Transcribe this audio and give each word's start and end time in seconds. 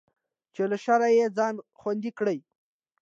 چې 0.53 0.63
له 0.71 0.77
شره 0.83 1.07
يې 1.17 1.25
ځان 1.37 1.55
خوندي 1.79 2.11
کړي. 2.19 2.37